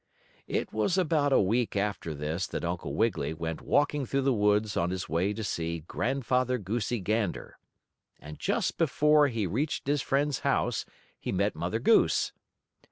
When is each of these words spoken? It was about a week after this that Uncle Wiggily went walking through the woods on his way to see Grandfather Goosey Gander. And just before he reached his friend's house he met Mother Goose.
It 0.47 0.73
was 0.73 0.97
about 0.97 1.31
a 1.31 1.39
week 1.39 1.75
after 1.75 2.15
this 2.15 2.47
that 2.47 2.65
Uncle 2.65 2.95
Wiggily 2.95 3.35
went 3.35 3.61
walking 3.61 4.07
through 4.07 4.23
the 4.23 4.33
woods 4.33 4.75
on 4.75 4.89
his 4.89 5.07
way 5.07 5.31
to 5.31 5.43
see 5.43 5.81
Grandfather 5.81 6.57
Goosey 6.57 6.99
Gander. 6.99 7.59
And 8.19 8.39
just 8.39 8.79
before 8.79 9.27
he 9.27 9.45
reached 9.45 9.85
his 9.85 10.01
friend's 10.01 10.39
house 10.39 10.87
he 11.19 11.31
met 11.31 11.55
Mother 11.55 11.77
Goose. 11.77 12.31